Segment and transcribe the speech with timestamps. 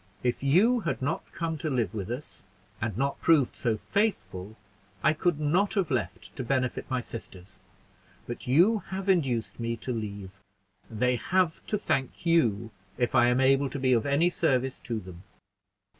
[0.23, 2.43] If you had not come to live with us,
[2.81, 4.57] and not proved so faithful,
[5.03, 7.59] I could not have left to benefit my sisters;
[8.25, 10.31] but you have induced me to leave,
[10.89, 14.79] and they have to thank you if I am able to be of any service
[14.79, 15.21] to them."